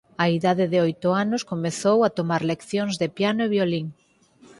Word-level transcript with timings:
Á 0.23 0.25
idade 0.37 0.65
de 0.73 0.79
oito 0.87 1.07
anos 1.23 1.47
comezou 1.51 1.97
a 2.03 2.13
tomar 2.17 2.41
leccións 2.51 2.93
de 3.01 3.07
piano 3.17 3.41
e 3.45 3.51
violín. 3.55 3.85